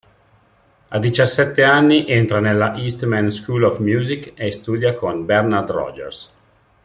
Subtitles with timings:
[0.89, 6.33] A diciassette anni entra nella Eastman School of Music e studia con Bernard Rogers.